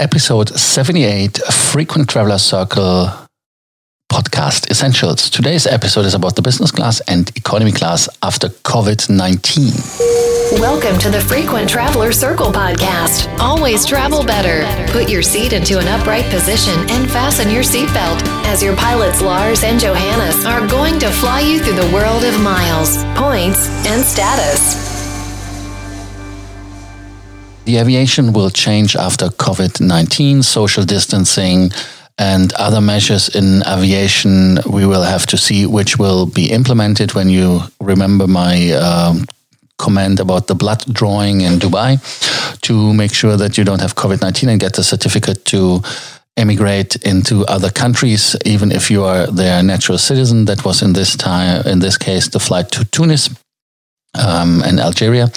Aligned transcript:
episode 0.00 0.48
78 0.48 1.38
Frequent 1.52 2.08
Traveler 2.08 2.38
Circle 2.38 3.10
podcast 4.10 4.70
essentials. 4.70 5.30
Today's 5.30 5.66
episode 5.66 6.04
is 6.04 6.14
about 6.14 6.36
the 6.36 6.42
business 6.42 6.70
class 6.70 7.00
and 7.02 7.30
economy 7.36 7.72
class 7.72 8.08
after 8.22 8.48
COVID 8.48 9.08
19. 9.08 10.60
Welcome 10.60 10.98
to 11.00 11.10
the 11.10 11.20
Frequent 11.20 11.68
Traveler 11.68 12.12
Circle 12.12 12.52
podcast. 12.52 13.28
Always 13.38 13.84
travel 13.84 14.24
better. 14.24 14.64
Put 14.92 15.08
your 15.08 15.22
seat 15.22 15.52
into 15.52 15.78
an 15.78 15.88
upright 15.88 16.24
position 16.26 16.78
and 16.90 17.10
fasten 17.10 17.50
your 17.50 17.62
seatbelt 17.62 18.22
as 18.46 18.62
your 18.62 18.76
pilots 18.76 19.20
Lars 19.20 19.64
and 19.64 19.80
Johannes 19.80 20.44
are 20.44 20.66
going 20.66 20.98
to 21.00 21.10
fly 21.10 21.40
you 21.40 21.60
through 21.60 21.76
the 21.76 21.94
world 21.94 22.24
of 22.24 22.40
miles, 22.40 23.02
points, 23.14 23.68
and 23.86 24.04
status. 24.04 24.93
The 27.64 27.78
aviation 27.78 28.34
will 28.34 28.50
change 28.50 28.94
after 28.94 29.28
COVID 29.28 29.80
19, 29.80 30.42
social 30.42 30.84
distancing, 30.84 31.70
and 32.18 32.52
other 32.54 32.80
measures 32.80 33.34
in 33.34 33.62
aviation. 33.66 34.58
We 34.70 34.84
will 34.84 35.02
have 35.02 35.24
to 35.26 35.38
see 35.38 35.64
which 35.64 35.98
will 35.98 36.26
be 36.26 36.50
implemented 36.52 37.14
when 37.14 37.30
you 37.30 37.60
remember 37.80 38.26
my 38.26 38.72
um, 38.72 39.24
comment 39.78 40.20
about 40.20 40.46
the 40.46 40.54
blood 40.54 40.84
drawing 40.92 41.40
in 41.40 41.58
Dubai 41.58 41.98
to 42.60 42.92
make 42.92 43.14
sure 43.14 43.36
that 43.38 43.56
you 43.56 43.64
don't 43.64 43.80
have 43.80 43.94
COVID 43.94 44.20
19 44.20 44.50
and 44.50 44.60
get 44.60 44.74
the 44.74 44.84
certificate 44.84 45.46
to 45.46 45.80
emigrate 46.36 46.96
into 46.96 47.46
other 47.46 47.70
countries, 47.70 48.36
even 48.44 48.72
if 48.72 48.90
you 48.90 49.04
are 49.04 49.26
their 49.26 49.62
natural 49.62 49.96
citizen. 49.96 50.44
That 50.44 50.66
was 50.66 50.82
in 50.82 50.92
this 50.92 51.16
time, 51.16 51.66
in 51.66 51.78
this 51.78 51.96
case, 51.96 52.28
the 52.28 52.40
flight 52.40 52.70
to 52.72 52.84
Tunis 52.84 53.30
um, 54.14 54.62
and 54.62 54.80
Algeria. 54.80 55.30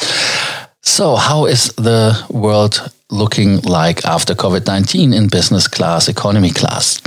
So, 0.87 1.17
how 1.17 1.47
is 1.47 1.73
the 1.75 2.15
world 2.29 2.91
looking 3.09 3.59
like 3.63 4.05
after 4.05 4.33
COVID 4.33 4.65
19 4.65 5.13
in 5.13 5.27
business 5.27 5.67
class, 5.67 6.07
economy 6.07 6.49
class? 6.49 7.01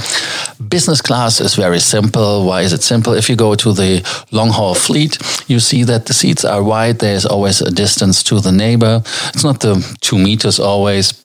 Business 0.69 1.01
class 1.01 1.41
is 1.41 1.55
very 1.55 1.81
simple. 1.81 2.45
Why 2.45 2.61
is 2.61 2.75
it 2.75 2.83
simple? 2.83 3.15
If 3.15 3.31
you 3.31 3.37
go 3.37 3.55
to 3.55 3.73
the 3.73 4.05
long 4.33 4.51
haul 4.51 4.75
fleet, 4.75 5.17
you 5.49 5.61
see 5.61 5.83
that 5.85 6.05
the 6.05 6.13
seats 6.13 6.45
are 6.45 6.63
wide. 6.63 6.99
There's 6.99 7.25
always 7.25 7.63
a 7.63 7.71
distance 7.71 8.23
to 8.25 8.39
the 8.39 8.53
neighbor. 8.53 9.03
It's 9.33 9.45
not 9.45 9.61
the 9.61 9.75
two 10.03 10.19
meters 10.19 10.61
always, 10.61 11.25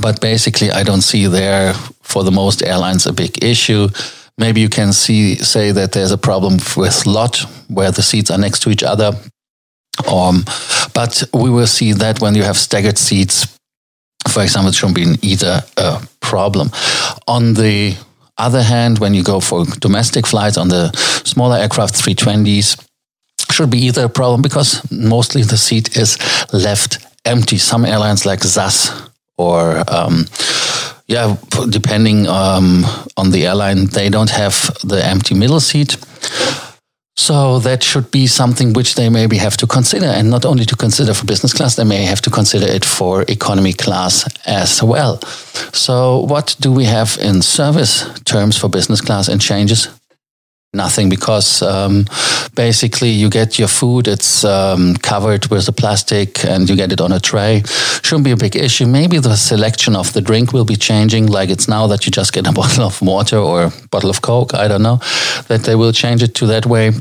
but 0.00 0.22
basically, 0.22 0.70
I 0.70 0.84
don't 0.84 1.02
see 1.02 1.26
there 1.26 1.74
for 2.02 2.24
the 2.24 2.32
most 2.32 2.62
airlines 2.62 3.06
a 3.06 3.12
big 3.12 3.44
issue. 3.44 3.88
Maybe 4.38 4.62
you 4.62 4.70
can 4.70 4.94
see 4.94 5.36
say 5.36 5.70
that 5.72 5.92
there's 5.92 6.12
a 6.12 6.18
problem 6.18 6.54
with 6.78 7.04
lot 7.04 7.44
where 7.68 7.92
the 7.92 8.02
seats 8.02 8.30
are 8.30 8.38
next 8.38 8.60
to 8.60 8.70
each 8.70 8.82
other 8.82 9.12
um, 10.08 10.44
but 10.94 11.22
we 11.32 11.50
will 11.50 11.66
see 11.66 11.92
that 11.92 12.20
when 12.20 12.34
you 12.34 12.42
have 12.42 12.56
staggered 12.56 12.98
seats, 12.98 13.58
for 14.28 14.42
example, 14.42 14.70
it 14.70 14.74
shouldn't 14.74 14.96
be 14.96 15.28
either 15.28 15.62
a 15.76 16.00
problem. 16.20 16.70
On 17.26 17.54
the 17.54 17.96
other 18.38 18.62
hand, 18.62 18.98
when 18.98 19.14
you 19.14 19.22
go 19.22 19.40
for 19.40 19.64
domestic 19.80 20.26
flights 20.26 20.56
on 20.56 20.68
the 20.68 20.90
smaller 21.24 21.56
aircraft, 21.56 21.94
320s, 21.94 22.86
should 23.50 23.70
be 23.70 23.78
either 23.78 24.04
a 24.04 24.08
problem 24.08 24.42
because 24.42 24.90
mostly 24.90 25.42
the 25.42 25.56
seat 25.56 25.96
is 25.96 26.18
left 26.52 26.98
empty. 27.24 27.58
Some 27.58 27.84
airlines 27.84 28.26
like 28.26 28.42
SAS 28.42 28.90
or 29.36 29.84
um, 29.88 30.26
yeah, 31.06 31.36
depending 31.68 32.26
um, 32.26 32.84
on 33.16 33.30
the 33.30 33.46
airline, 33.46 33.86
they 33.86 34.08
don't 34.08 34.30
have 34.30 34.70
the 34.82 35.04
empty 35.04 35.34
middle 35.34 35.60
seat. 35.60 35.96
So 37.16 37.60
that 37.60 37.82
should 37.82 38.10
be 38.10 38.26
something 38.26 38.72
which 38.72 38.96
they 38.96 39.08
maybe 39.08 39.36
have 39.36 39.56
to 39.58 39.66
consider, 39.66 40.06
and 40.06 40.30
not 40.30 40.44
only 40.44 40.64
to 40.64 40.76
consider 40.76 41.14
for 41.14 41.26
business 41.26 41.52
class, 41.52 41.76
they 41.76 41.84
may 41.84 42.04
have 42.04 42.20
to 42.22 42.30
consider 42.30 42.66
it 42.66 42.84
for 42.84 43.24
economy 43.28 43.72
class 43.72 44.28
as 44.46 44.82
well. 44.82 45.20
So, 45.72 46.20
what 46.26 46.56
do 46.58 46.72
we 46.72 46.84
have 46.84 47.16
in 47.20 47.40
service 47.42 48.04
terms 48.24 48.58
for 48.58 48.68
business 48.68 49.00
class 49.00 49.28
and 49.28 49.40
changes? 49.40 49.88
Nothing, 50.74 51.08
because 51.08 51.62
um, 51.62 52.06
basically 52.54 53.10
you 53.10 53.30
get 53.30 53.58
your 53.58 53.68
food, 53.68 54.08
it's 54.08 54.44
um, 54.44 54.96
covered 54.96 55.46
with 55.46 55.66
the 55.66 55.72
plastic, 55.72 56.44
and 56.44 56.68
you 56.68 56.76
get 56.76 56.92
it 56.92 57.00
on 57.00 57.12
a 57.12 57.20
tray. 57.20 57.62
Shouldn't 58.02 58.24
be 58.24 58.32
a 58.32 58.36
big 58.36 58.56
issue. 58.56 58.86
Maybe 58.86 59.18
the 59.18 59.36
selection 59.36 59.96
of 59.96 60.12
the 60.12 60.20
drink 60.20 60.52
will 60.52 60.64
be 60.64 60.76
changing, 60.76 61.26
like 61.26 61.48
it's 61.48 61.68
now 61.68 61.86
that 61.86 62.06
you 62.06 62.12
just 62.12 62.32
get 62.32 62.46
a 62.46 62.52
bottle 62.60 62.84
of 62.84 63.00
water 63.00 63.38
or 63.38 63.64
a 63.64 63.72
bottle 63.90 64.10
of 64.10 64.20
Coke. 64.22 64.54
I 64.54 64.68
don't 64.68 64.82
know 64.82 65.00
that 65.48 65.62
they 65.64 65.74
will 65.76 65.92
change 65.92 66.22
it 66.22 66.34
to 66.36 66.46
that 66.46 66.66
way 66.66 66.92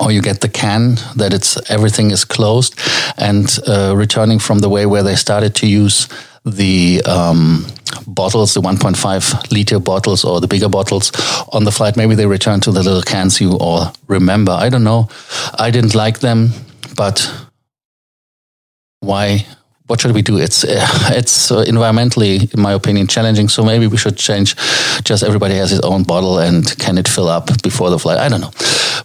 or 0.00 0.12
you 0.12 0.20
get 0.20 0.40
the 0.40 0.48
can 0.48 0.96
that 1.16 1.32
it's 1.32 1.70
everything 1.70 2.10
is 2.10 2.24
closed 2.24 2.78
and 3.16 3.58
uh, 3.66 3.94
returning 3.96 4.38
from 4.38 4.58
the 4.60 4.68
way 4.68 4.86
where 4.86 5.02
they 5.02 5.16
started 5.16 5.54
to 5.54 5.66
use 5.66 6.08
the 6.44 7.02
um, 7.06 7.66
bottles, 8.06 8.54
the 8.54 8.60
1.5 8.60 9.50
liter 9.50 9.80
bottles 9.80 10.24
or 10.24 10.40
the 10.40 10.46
bigger 10.46 10.68
bottles 10.68 11.10
on 11.52 11.64
the 11.64 11.72
flight. 11.72 11.96
Maybe 11.96 12.14
they 12.14 12.26
return 12.26 12.60
to 12.60 12.70
the 12.70 12.82
little 12.82 13.02
cans 13.02 13.40
you 13.40 13.52
all 13.58 13.92
remember. 14.06 14.52
I 14.52 14.68
don't 14.68 14.84
know. 14.84 15.08
I 15.58 15.70
didn't 15.70 15.94
like 15.94 16.20
them, 16.20 16.50
but 16.96 17.32
why 19.00 19.46
what 19.86 20.00
should 20.00 20.12
we 20.12 20.22
do? 20.22 20.38
It's 20.38 20.64
it's 20.68 21.50
uh, 21.50 21.64
environmentally, 21.64 22.52
in 22.52 22.60
my 22.60 22.72
opinion, 22.72 23.06
challenging. 23.06 23.48
So 23.48 23.64
maybe 23.64 23.86
we 23.86 23.96
should 23.96 24.16
change. 24.16 24.56
Just 25.04 25.22
everybody 25.22 25.54
has 25.54 25.70
his 25.70 25.80
own 25.80 26.02
bottle, 26.02 26.38
and 26.38 26.76
can 26.78 26.98
it 26.98 27.08
fill 27.08 27.28
up 27.28 27.62
before 27.62 27.90
the 27.90 27.98
flight? 27.98 28.18
I 28.18 28.28
don't 28.28 28.40
know. 28.40 28.50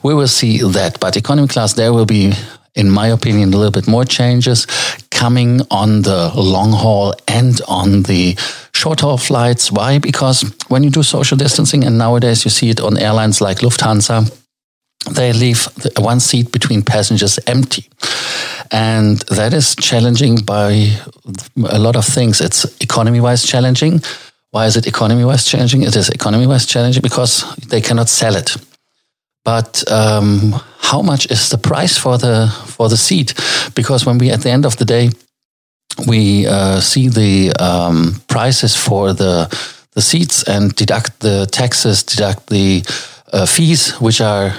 We 0.03 0.13
will 0.13 0.27
see 0.27 0.59
that. 0.59 0.99
But 0.99 1.17
economy 1.17 1.47
class, 1.47 1.73
there 1.73 1.93
will 1.93 2.05
be, 2.05 2.33
in 2.75 2.89
my 2.89 3.07
opinion, 3.07 3.53
a 3.53 3.57
little 3.57 3.71
bit 3.71 3.87
more 3.87 4.05
changes 4.05 4.67
coming 5.09 5.61
on 5.69 6.01
the 6.01 6.31
long 6.35 6.71
haul 6.71 7.13
and 7.27 7.61
on 7.67 8.03
the 8.03 8.35
short 8.73 9.01
haul 9.01 9.17
flights. 9.17 9.71
Why? 9.71 9.99
Because 9.99 10.43
when 10.67 10.83
you 10.83 10.89
do 10.89 11.03
social 11.03 11.37
distancing, 11.37 11.83
and 11.83 11.97
nowadays 11.97 12.43
you 12.43 12.51
see 12.51 12.69
it 12.69 12.79
on 12.79 12.97
airlines 12.97 13.41
like 13.41 13.59
Lufthansa, 13.59 14.35
they 15.11 15.33
leave 15.33 15.67
one 15.97 16.19
seat 16.19 16.51
between 16.51 16.81
passengers 16.81 17.39
empty. 17.47 17.89
And 18.71 19.19
that 19.29 19.53
is 19.53 19.75
challenging 19.75 20.37
by 20.37 20.91
a 21.69 21.79
lot 21.79 21.95
of 21.95 22.05
things. 22.05 22.39
It's 22.39 22.65
economy 22.81 23.19
wise 23.19 23.45
challenging. 23.45 24.01
Why 24.51 24.65
is 24.65 24.75
it 24.77 24.87
economy 24.87 25.25
wise 25.25 25.45
challenging? 25.45 25.83
It 25.83 25.95
is 25.95 26.09
economy 26.09 26.47
wise 26.47 26.65
challenging 26.65 27.01
because 27.01 27.55
they 27.67 27.81
cannot 27.81 28.09
sell 28.09 28.35
it. 28.35 28.55
But 29.43 29.83
um, 29.91 30.55
how 30.79 31.01
much 31.01 31.31
is 31.31 31.49
the 31.49 31.57
price 31.57 31.97
for 31.97 32.17
the 32.17 32.47
for 32.67 32.89
the 32.89 32.97
seat? 32.97 33.33
Because 33.75 34.05
when 34.05 34.17
we 34.17 34.31
at 34.31 34.41
the 34.41 34.51
end 34.51 34.65
of 34.65 34.75
the 34.77 34.85
day 34.85 35.09
we 36.07 36.47
uh, 36.47 36.79
see 36.79 37.09
the 37.09 37.51
um, 37.59 38.21
prices 38.27 38.75
for 38.75 39.13
the 39.13 39.47
the 39.93 40.01
seats 40.01 40.43
and 40.43 40.73
deduct 40.75 41.19
the 41.19 41.45
taxes, 41.51 42.03
deduct 42.03 42.47
the 42.47 42.83
uh, 43.33 43.45
fees 43.45 43.93
which 43.99 44.21
are 44.21 44.53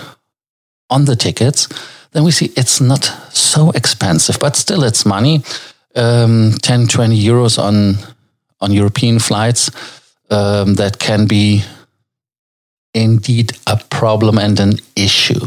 on 0.90 1.04
the 1.06 1.16
tickets, 1.16 1.68
then 2.12 2.24
we 2.24 2.30
see 2.30 2.52
it's 2.56 2.80
not 2.80 3.04
so 3.32 3.70
expensive, 3.70 4.38
but 4.38 4.56
still 4.56 4.84
it's 4.84 5.06
money. 5.06 5.42
Um, 5.94 6.52
10, 6.62 6.86
20 6.86 7.16
euros 7.16 7.58
on 7.58 7.96
on 8.60 8.72
European 8.72 9.18
flights 9.18 9.70
um, 10.30 10.74
that 10.74 10.98
can 10.98 11.26
be 11.26 11.62
indeed 12.94 13.52
a 13.66 13.81
problem 14.02 14.38
and 14.38 14.60
an 14.60 14.72
issue. 14.96 15.42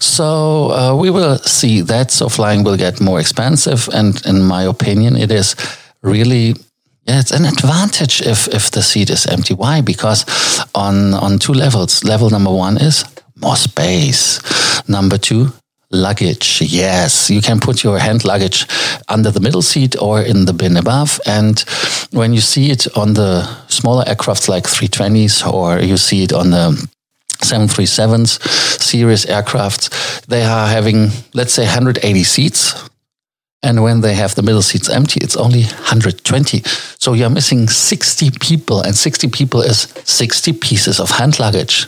So 0.00 0.26
uh, 0.70 0.94
we 1.02 1.10
will 1.10 1.38
see 1.38 1.82
that. 1.82 2.10
So 2.12 2.28
flying 2.28 2.64
will 2.64 2.76
get 2.76 3.00
more 3.00 3.20
expensive, 3.20 3.88
and 3.92 4.26
in 4.26 4.42
my 4.42 4.62
opinion, 4.68 5.16
it 5.16 5.30
is 5.30 5.56
really 6.02 6.54
yeah, 7.06 7.20
it's 7.20 7.32
an 7.32 7.44
advantage 7.44 8.26
if 8.26 8.48
if 8.48 8.70
the 8.70 8.82
seat 8.82 9.10
is 9.10 9.26
empty. 9.26 9.54
Why? 9.54 9.82
Because 9.82 10.24
on 10.74 11.14
on 11.14 11.38
two 11.38 11.54
levels. 11.54 12.04
Level 12.04 12.30
number 12.30 12.52
one 12.52 12.76
is 12.88 13.04
more 13.42 13.56
space. 13.56 14.40
Number 14.88 15.18
two, 15.18 15.52
luggage. 15.90 16.62
Yes, 16.62 17.30
you 17.30 17.40
can 17.42 17.60
put 17.60 17.82
your 17.82 17.98
hand 17.98 18.24
luggage 18.24 18.66
under 19.08 19.32
the 19.32 19.40
middle 19.40 19.62
seat 19.62 19.96
or 20.00 20.22
in 20.22 20.46
the 20.46 20.52
bin 20.52 20.76
above. 20.76 21.20
And 21.26 21.64
when 22.12 22.32
you 22.32 22.40
see 22.40 22.70
it 22.70 22.86
on 22.96 23.14
the 23.14 23.44
smaller 23.68 24.04
aircrafts 24.04 24.48
like 24.48 24.64
320s 24.64 25.52
or 25.52 25.80
you 25.80 25.96
see 25.96 26.22
it 26.22 26.32
on 26.32 26.50
the 26.50 26.88
737s 27.40 28.40
series 28.80 29.26
aircrafts, 29.26 30.24
they 30.26 30.42
are 30.42 30.68
having, 30.68 31.10
let's 31.34 31.52
say, 31.52 31.64
180 31.64 32.24
seats. 32.24 32.88
And 33.62 33.82
when 33.82 34.00
they 34.00 34.14
have 34.14 34.34
the 34.34 34.42
middle 34.42 34.62
seats 34.62 34.88
empty, 34.88 35.20
it's 35.22 35.36
only 35.36 35.62
120. 35.62 36.62
So 36.98 37.12
you're 37.12 37.28
missing 37.28 37.68
60 37.68 38.30
people, 38.40 38.80
and 38.80 38.96
60 38.96 39.28
people 39.28 39.60
is 39.60 39.92
60 40.04 40.54
pieces 40.54 40.98
of 40.98 41.10
hand 41.10 41.38
luggage. 41.38 41.86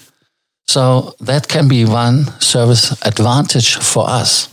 So 0.67 1.15
that 1.21 1.49
can 1.49 1.69
be 1.69 1.85
one 1.85 2.27
service 2.41 2.93
advantage 3.03 3.77
for 3.77 4.09
us. 4.09 4.49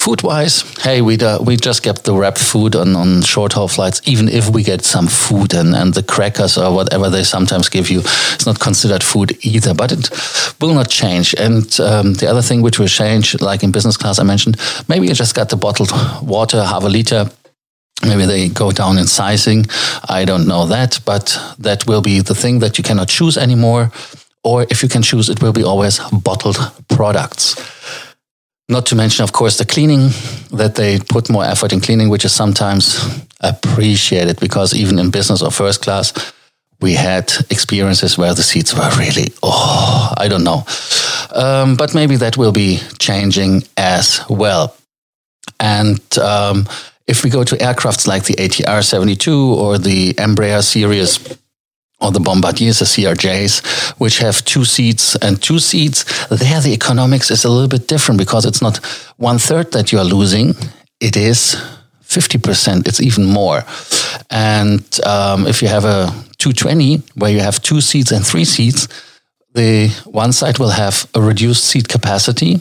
Food 0.00 0.22
wise, 0.22 0.62
hey, 0.78 1.02
we, 1.02 1.18
uh, 1.18 1.42
we 1.42 1.56
just 1.56 1.82
get 1.82 2.04
the 2.04 2.14
wrapped 2.14 2.38
food 2.38 2.74
on, 2.74 2.96
on 2.96 3.20
short 3.20 3.52
haul 3.52 3.68
flights, 3.68 4.00
even 4.06 4.28
if 4.28 4.48
we 4.48 4.62
get 4.62 4.82
some 4.82 5.06
food 5.06 5.52
and, 5.52 5.74
and 5.74 5.92
the 5.92 6.02
crackers 6.02 6.56
or 6.56 6.74
whatever 6.74 7.10
they 7.10 7.22
sometimes 7.22 7.68
give 7.68 7.90
you, 7.90 8.00
it's 8.00 8.46
not 8.46 8.58
considered 8.58 9.02
food 9.02 9.36
either, 9.42 9.74
but 9.74 9.92
it 9.92 10.08
will 10.58 10.72
not 10.72 10.88
change. 10.88 11.34
And 11.34 11.78
um, 11.80 12.14
the 12.14 12.28
other 12.30 12.40
thing 12.40 12.62
which 12.62 12.78
will 12.78 12.88
change, 12.88 13.38
like 13.42 13.62
in 13.62 13.72
business 13.72 13.98
class, 13.98 14.18
I 14.18 14.22
mentioned, 14.22 14.56
maybe 14.88 15.06
you 15.06 15.12
just 15.12 15.34
got 15.34 15.50
the 15.50 15.56
bottled 15.56 15.92
water, 16.22 16.64
half 16.64 16.82
a 16.82 16.88
liter 16.88 17.30
Maybe 18.02 18.24
they 18.24 18.48
go 18.48 18.72
down 18.72 18.96
in 18.98 19.06
sizing. 19.06 19.66
I 20.08 20.24
don't 20.24 20.46
know 20.46 20.66
that, 20.66 21.00
but 21.04 21.38
that 21.58 21.86
will 21.86 22.00
be 22.00 22.20
the 22.20 22.34
thing 22.34 22.60
that 22.60 22.78
you 22.78 22.84
cannot 22.84 23.08
choose 23.08 23.36
anymore. 23.36 23.92
Or 24.42 24.62
if 24.70 24.82
you 24.82 24.88
can 24.88 25.02
choose, 25.02 25.28
it 25.28 25.42
will 25.42 25.52
be 25.52 25.62
always 25.62 26.00
bottled 26.10 26.56
products. 26.88 27.56
Not 28.70 28.86
to 28.86 28.94
mention, 28.94 29.24
of 29.24 29.32
course, 29.32 29.58
the 29.58 29.64
cleaning 29.64 30.10
that 30.52 30.76
they 30.76 31.00
put 31.00 31.28
more 31.28 31.44
effort 31.44 31.72
in 31.72 31.80
cleaning, 31.80 32.08
which 32.08 32.24
is 32.24 32.32
sometimes 32.32 33.04
appreciated 33.40 34.38
because 34.38 34.74
even 34.74 35.00
in 35.00 35.10
business 35.10 35.42
or 35.42 35.50
first 35.50 35.82
class, 35.82 36.12
we 36.80 36.94
had 36.94 37.32
experiences 37.50 38.16
where 38.16 38.32
the 38.32 38.44
seats 38.44 38.72
were 38.72 38.88
really, 38.96 39.32
oh, 39.42 40.14
I 40.16 40.28
don't 40.28 40.44
know. 40.44 40.64
Um, 41.34 41.74
but 41.74 41.94
maybe 41.96 42.14
that 42.16 42.36
will 42.36 42.52
be 42.52 42.78
changing 43.00 43.64
as 43.76 44.20
well. 44.30 44.76
And 45.58 46.00
um, 46.18 46.68
if 47.08 47.24
we 47.24 47.30
go 47.30 47.42
to 47.42 47.56
aircrafts 47.56 48.06
like 48.06 48.24
the 48.24 48.34
ATR 48.34 48.84
72 48.84 49.54
or 49.54 49.78
the 49.78 50.14
Embraer 50.14 50.62
series, 50.62 51.18
or 52.00 52.10
the 52.10 52.20
Bombardiers, 52.20 52.78
the 52.78 52.84
CRJs, 52.84 53.90
which 53.98 54.18
have 54.18 54.44
two 54.44 54.64
seats 54.64 55.16
and 55.16 55.40
two 55.42 55.58
seats. 55.58 56.04
There, 56.28 56.60
the 56.60 56.72
economics 56.72 57.30
is 57.30 57.44
a 57.44 57.50
little 57.50 57.68
bit 57.68 57.88
different 57.88 58.18
because 58.18 58.46
it's 58.46 58.62
not 58.62 58.78
one 59.16 59.38
third 59.38 59.72
that 59.72 59.92
you 59.92 59.98
are 59.98 60.04
losing. 60.04 60.54
It 61.00 61.16
is 61.16 61.56
50%. 62.04 62.88
It's 62.88 63.00
even 63.00 63.26
more. 63.26 63.62
And 64.30 64.82
um, 65.04 65.46
if 65.46 65.62
you 65.62 65.68
have 65.68 65.84
a 65.84 66.06
220 66.38 67.02
where 67.16 67.30
you 67.30 67.40
have 67.40 67.60
two 67.62 67.80
seats 67.80 68.12
and 68.12 68.26
three 68.26 68.44
seats, 68.44 68.88
the 69.54 69.88
one 70.04 70.32
side 70.32 70.58
will 70.58 70.70
have 70.70 71.08
a 71.14 71.20
reduced 71.20 71.64
seat 71.64 71.88
capacity 71.88 72.60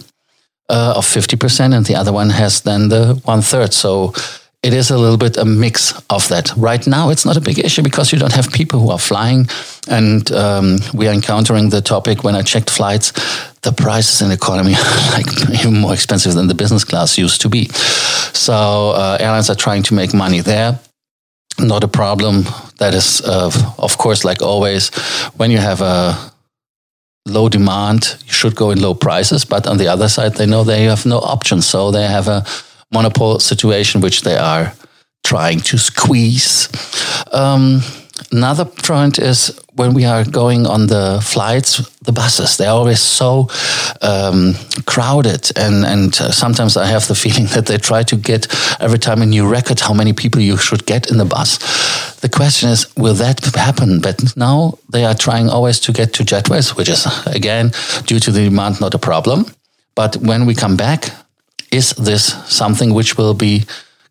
uh, 0.69 0.93
of 0.95 1.05
50%, 1.05 1.75
and 1.75 1.85
the 1.85 1.95
other 1.95 2.13
one 2.13 2.29
has 2.29 2.61
then 2.61 2.89
the 2.89 3.19
one 3.25 3.41
third. 3.41 3.73
So 3.73 4.13
it 4.61 4.73
is 4.73 4.91
a 4.91 4.97
little 4.97 5.17
bit 5.17 5.37
a 5.37 5.45
mix 5.45 5.93
of 6.09 6.27
that. 6.27 6.51
Right 6.57 6.85
now, 6.85 7.09
it's 7.09 7.25
not 7.25 7.37
a 7.37 7.41
big 7.41 7.59
issue 7.59 7.81
because 7.81 8.11
you 8.11 8.19
don't 8.19 8.33
have 8.33 8.51
people 8.51 8.79
who 8.79 8.91
are 8.91 8.99
flying. 8.99 9.47
And 9.87 10.29
um, 10.33 10.79
we 10.93 11.07
are 11.07 11.13
encountering 11.13 11.69
the 11.69 11.81
topic 11.81 12.23
when 12.23 12.35
I 12.35 12.41
checked 12.41 12.69
flights, 12.69 13.13
the 13.61 13.71
prices 13.71 14.21
in 14.21 14.31
economy 14.31 14.73
are 14.75 15.11
like 15.13 15.27
even 15.51 15.79
more 15.81 15.93
expensive 15.93 16.33
than 16.33 16.47
the 16.47 16.55
business 16.55 16.83
class 16.83 17.17
used 17.17 17.41
to 17.41 17.49
be. 17.49 17.69
So 18.33 18.91
uh, 18.91 19.17
airlines 19.19 19.49
are 19.49 19.55
trying 19.55 19.83
to 19.83 19.93
make 19.93 20.13
money 20.13 20.41
there. 20.41 20.77
Not 21.57 21.83
a 21.83 21.87
problem. 21.87 22.43
That 22.77 22.93
is, 22.93 23.21
uh, 23.21 23.51
of 23.77 23.97
course, 23.97 24.25
like 24.25 24.41
always, 24.41 24.89
when 25.37 25.51
you 25.51 25.57
have 25.57 25.81
a 25.81 26.31
low 27.25 27.47
demand, 27.47 28.17
you 28.25 28.33
should 28.33 28.55
go 28.55 28.71
in 28.71 28.81
low 28.81 28.93
prices. 28.93 29.45
But 29.45 29.67
on 29.67 29.77
the 29.77 29.87
other 29.87 30.09
side, 30.09 30.35
they 30.35 30.45
know 30.45 30.63
they 30.63 30.83
have 30.83 31.05
no 31.05 31.19
options. 31.19 31.65
So 31.65 31.91
they 31.91 32.07
have 32.07 32.27
a 32.27 32.45
monopole 32.91 33.39
situation 33.39 34.01
which 34.01 34.21
they 34.21 34.35
are 34.35 34.73
trying 35.23 35.59
to 35.59 35.77
squeeze. 35.77 36.69
Um, 37.31 37.81
another 38.31 38.65
point 38.65 39.19
is 39.19 39.59
when 39.73 39.93
we 39.93 40.05
are 40.05 40.25
going 40.25 40.65
on 40.65 40.87
the 40.87 41.21
flights, 41.23 41.89
the 41.99 42.11
buses, 42.11 42.57
they're 42.57 42.71
always 42.71 42.99
so 42.99 43.47
um, 44.01 44.55
crowded. 44.85 45.51
And, 45.55 45.85
and 45.85 46.15
sometimes 46.15 46.77
I 46.77 46.85
have 46.85 47.07
the 47.07 47.15
feeling 47.15 47.45
that 47.53 47.67
they 47.67 47.77
try 47.77 48.03
to 48.03 48.15
get 48.15 48.47
every 48.79 48.99
time 48.99 49.21
a 49.21 49.25
new 49.25 49.47
record 49.47 49.79
how 49.79 49.93
many 49.93 50.13
people 50.13 50.41
you 50.41 50.57
should 50.57 50.85
get 50.85 51.09
in 51.11 51.17
the 51.17 51.25
bus. 51.25 51.59
The 52.21 52.29
question 52.29 52.69
is, 52.69 52.87
will 52.97 53.13
that 53.15 53.45
happen? 53.55 54.01
But 54.01 54.35
now 54.35 54.77
they 54.91 55.05
are 55.05 55.15
trying 55.15 55.49
always 55.49 55.79
to 55.81 55.93
get 55.93 56.13
to 56.13 56.23
jetways, 56.23 56.75
which 56.75 56.89
is, 56.89 57.05
again, 57.27 57.71
due 58.05 58.19
to 58.19 58.31
the 58.31 58.43
demand, 58.43 58.81
not 58.81 58.93
a 58.93 58.99
problem. 58.99 59.45
But 59.95 60.17
when 60.17 60.45
we 60.45 60.55
come 60.55 60.75
back, 60.75 61.11
is 61.71 61.91
this 61.91 62.33
something 62.47 62.93
which 62.93 63.17
will 63.17 63.33
be 63.33 63.65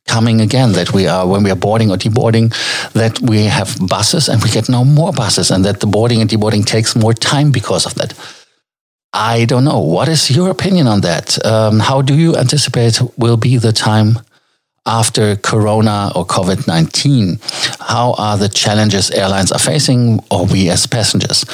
coming 0.07 0.41
again 0.41 0.73
that 0.73 0.93
we 0.93 1.07
are 1.07 1.27
when 1.27 1.43
we 1.45 1.51
are 1.51 1.57
boarding 1.57 1.91
or 1.91 1.97
deboarding 1.97 2.51
that 2.95 3.21
we 3.21 3.45
have 3.45 3.77
buses 3.87 4.29
and 4.29 4.43
we 4.43 4.51
get 4.51 4.69
no 4.69 4.85
more 4.85 5.13
buses 5.13 5.51
and 5.51 5.65
that 5.65 5.81
the 5.81 5.87
boarding 5.87 6.21
and 6.21 6.31
deboarding 6.31 6.65
takes 6.65 6.97
more 6.97 7.13
time 7.13 7.53
because 7.53 7.87
of 7.87 7.95
that? 7.95 8.15
I 9.13 9.45
don't 9.45 9.65
know. 9.65 9.81
What 9.81 10.09
is 10.09 10.31
your 10.31 10.51
opinion 10.51 10.87
on 10.87 11.01
that? 11.03 11.45
Um, 11.45 11.79
how 11.79 12.03
do 12.03 12.15
you 12.15 12.37
anticipate 12.37 13.01
will 13.17 13.37
be 13.37 13.57
the 13.57 13.73
time 13.73 14.19
after 14.87 15.37
corona 15.37 16.11
or 16.15 16.25
covid-19 16.25 17.39
how 17.89 18.15
are 18.19 18.39
the 18.39 18.49
challenges 18.49 19.11
airlines 19.11 19.53
are 19.53 19.59
facing 19.59 20.21
or 20.31 20.47
we 20.47 20.71
as 20.71 20.87
passengers? 20.87 21.45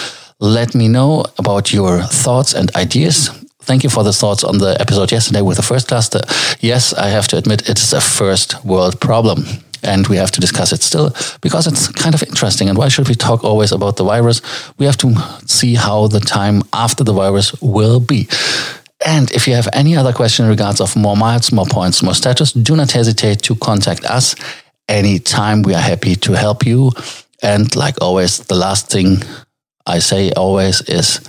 Let 0.41 0.75
me 0.75 0.89
know 0.89 1.25
about 1.39 1.73
your 1.73 2.03
thoughts 2.03 2.55
and 2.55 2.75
ideas 2.77 3.31
thank 3.64 3.84
you 3.84 3.90
for 3.90 4.05
the 4.05 4.12
thoughts 4.12 4.44
on 4.44 4.58
the 4.58 4.76
episode 4.81 5.12
yesterday 5.12 5.43
with 5.43 5.56
the 5.56 5.62
first 5.62 5.88
cluster. 5.88 6.20
Yes, 6.61 6.93
I 6.94 7.08
have 7.08 7.28
to 7.28 7.37
admit 7.37 7.69
it 7.69 7.78
is 7.78 7.93
a 7.93 8.00
first 8.00 8.64
world 8.64 9.00
problem. 9.00 9.44
And 9.82 10.06
we 10.06 10.16
have 10.16 10.31
to 10.31 10.40
discuss 10.40 10.72
it 10.72 10.82
still 10.82 11.14
because 11.43 11.66
it's 11.66 11.88
kind 11.88 12.14
of 12.14 12.22
interesting. 12.22 12.70
And 12.70 12.78
why 12.78 12.88
should 12.88 13.08
we 13.08 13.14
talk 13.14 13.44
always 13.44 13.70
about 13.70 13.96
the 13.96 14.05
virus? 14.05 14.40
We 14.78 14.87
have 14.87 14.96
to 14.99 15.14
see 15.46 15.75
how 15.75 16.06
the 16.06 16.20
time 16.20 16.62
after 16.72 17.05
the 17.05 17.12
virus 17.12 17.52
will 17.61 18.00
be. 18.00 18.26
And 19.05 19.31
if 19.32 19.46
you 19.46 19.55
have 19.55 19.69
any 19.75 19.94
other 19.94 20.14
question 20.14 20.46
in 20.46 20.50
regards 20.50 20.81
of 20.81 20.96
more 20.96 21.17
miles, 21.17 21.52
more 21.52 21.67
points, 21.67 22.02
more 22.02 22.14
status, 22.14 22.52
do 22.52 22.75
not 22.76 22.93
hesitate 22.93 23.43
to 23.43 23.56
contact 23.56 24.05
us 24.05 24.34
anytime. 24.88 25.62
We 25.62 25.75
are 25.75 25.82
happy 25.82 26.17
to 26.17 26.32
help 26.32 26.64
you. 26.64 26.93
And 27.43 27.75
like 27.76 28.00
always, 28.00 28.38
the 28.38 28.55
last 28.55 28.90
thing 28.90 29.19
I 29.87 29.99
say 29.99 30.32
always 30.32 30.81
is 30.88 31.20